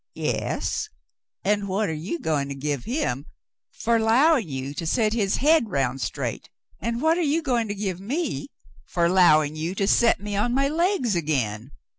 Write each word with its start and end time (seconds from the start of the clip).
^" 0.01 0.03
"Yas, 0.43 0.89
an' 1.43 1.67
what 1.67 1.87
are 1.87 1.93
ye 1.93 2.17
goin' 2.17 2.47
to 2.49 2.55
give 2.55 2.85
him 2.85 3.23
fer 3.69 3.99
'lowin' 3.99 4.47
ye 4.49 4.73
to 4.73 4.87
set 4.87 5.13
his 5.13 5.35
hade 5.35 5.69
round 5.69 6.01
straight, 6.01 6.49
an' 6.79 6.99
what 6.99 7.19
are 7.19 7.21
ye 7.21 7.39
goin' 7.39 7.67
to 7.67 7.75
give 7.75 7.99
me 7.99 8.47
fer 8.83 9.07
'lowin' 9.07 9.55
ye 9.55 9.75
to 9.75 9.87
set 9.87 10.19
me 10.19 10.35
on 10.35 10.55
my 10.55 10.67
laigs 10.67 11.15
again 11.15 11.69